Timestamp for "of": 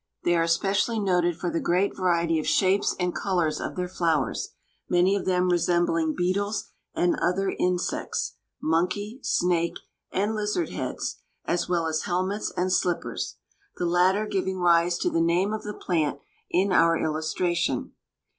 2.39-2.47, 3.61-3.75, 5.15-5.25, 15.53-15.61